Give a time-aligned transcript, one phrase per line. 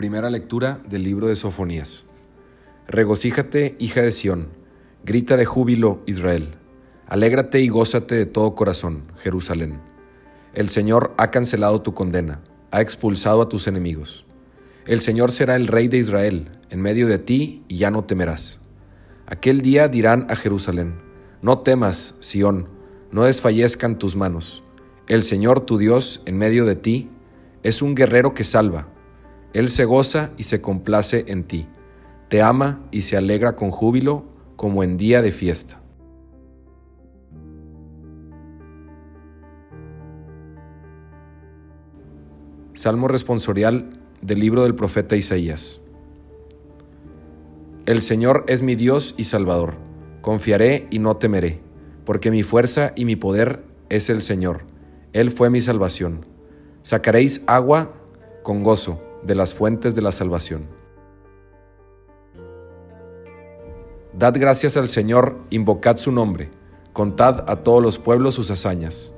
[0.00, 2.06] Primera lectura del libro de Sofonías.
[2.88, 4.48] Regocíjate, hija de Sión,
[5.04, 6.52] grita de júbilo, Israel.
[7.06, 9.78] Alégrate y gózate de todo corazón, Jerusalén.
[10.54, 12.40] El Señor ha cancelado tu condena,
[12.70, 14.24] ha expulsado a tus enemigos.
[14.86, 18.58] El Señor será el Rey de Israel, en medio de ti, y ya no temerás.
[19.26, 20.94] Aquel día dirán a Jerusalén,
[21.42, 22.70] No temas, Sión,
[23.12, 24.62] no desfallezcan tus manos.
[25.08, 27.10] El Señor tu Dios, en medio de ti,
[27.62, 28.88] es un guerrero que salva.
[29.52, 31.66] Él se goza y se complace en ti.
[32.28, 35.80] Te ama y se alegra con júbilo como en día de fiesta.
[42.74, 43.90] Salmo responsorial
[44.22, 45.80] del libro del profeta Isaías.
[47.86, 49.74] El Señor es mi Dios y Salvador.
[50.20, 51.60] Confiaré y no temeré,
[52.04, 54.60] porque mi fuerza y mi poder es el Señor.
[55.12, 56.24] Él fue mi salvación.
[56.82, 57.92] Sacaréis agua
[58.42, 60.66] con gozo de las fuentes de la salvación.
[64.12, 66.50] Dad gracias al Señor, invocad su nombre,
[66.92, 69.12] contad a todos los pueblos sus hazañas.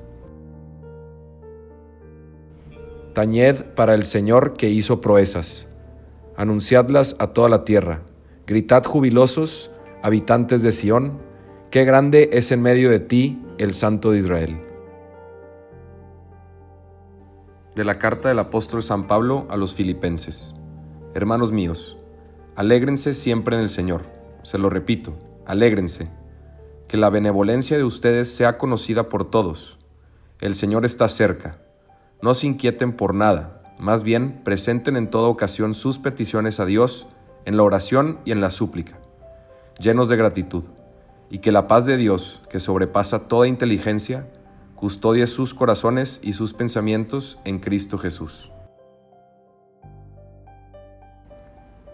[3.13, 5.67] Tañed para el Señor que hizo proezas,
[6.35, 8.01] anunciadlas a toda la tierra,
[8.47, 11.19] gritad jubilosos, habitantes de Sión,
[11.69, 14.72] qué grande es en medio de ti el Santo de Israel
[17.75, 20.55] de la carta del apóstol San Pablo a los filipenses.
[21.15, 21.97] Hermanos míos,
[22.55, 24.03] alégrense siempre en el Señor.
[24.43, 26.11] Se lo repito, alégrense.
[26.87, 29.79] Que la benevolencia de ustedes sea conocida por todos.
[30.39, 31.61] El Señor está cerca.
[32.21, 37.07] No se inquieten por nada, más bien presenten en toda ocasión sus peticiones a Dios
[37.45, 38.99] en la oración y en la súplica,
[39.79, 40.63] llenos de gratitud,
[41.29, 44.27] y que la paz de Dios, que sobrepasa toda inteligencia,
[44.83, 48.51] custodie sus corazones y sus pensamientos en Cristo Jesús.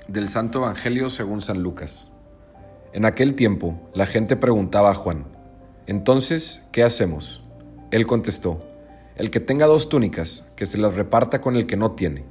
[0.08, 2.10] Del Santo Evangelio según San Lucas.
[2.92, 5.26] En aquel tiempo la gente preguntaba a Juan,
[5.86, 7.44] Entonces, ¿qué hacemos?
[7.92, 8.60] Él contestó,
[9.16, 12.26] El que tenga dos túnicas, que se las reparta con el que no tiene,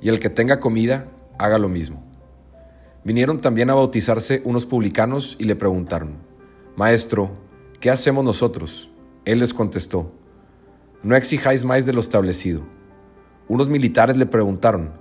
[0.00, 1.06] y el que tenga comida,
[1.38, 2.02] haga lo mismo.
[3.04, 6.16] Vinieron también a bautizarse unos publicanos y le preguntaron,
[6.76, 7.32] Maestro,
[7.78, 8.90] ¿qué hacemos nosotros?
[9.28, 10.10] Él les contestó,
[11.02, 12.62] no exijáis más de lo establecido.
[13.46, 14.92] Unos militares le preguntaron,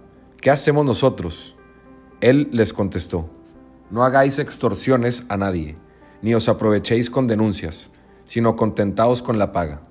[0.41, 1.55] ¿qué hacemos nosotros?
[2.19, 3.29] Él les contestó,
[3.89, 5.77] no hagáis extorsiones a nadie,
[6.21, 7.89] ni os aprovechéis con denuncias,
[8.25, 9.83] sino contentaos con la paga.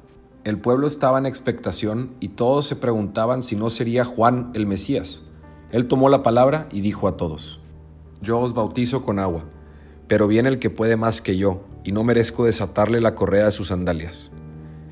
[0.45, 5.23] El pueblo estaba en expectación y todos se preguntaban si no sería Juan el Mesías.
[5.73, 7.63] Él tomó la palabra y dijo a todos,
[8.21, 9.47] Yo os bautizo con agua
[10.09, 13.53] pero viene el que puede más que yo, y no merezco desatarle la correa de
[13.53, 14.31] sus sandalias.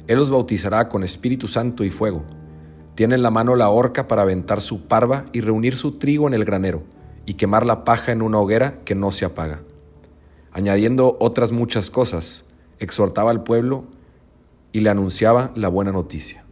[0.06, 2.24] Él os bautizará con Espíritu Santo y fuego.
[2.94, 6.34] Tiene en la mano la horca para aventar su parva y reunir su trigo en
[6.34, 6.82] el granero,
[7.26, 9.60] y quemar la paja en una hoguera que no se apaga.
[10.52, 12.44] Añadiendo otras muchas cosas,
[12.78, 13.84] exhortaba al pueblo
[14.72, 16.43] y le anunciaba la buena noticia.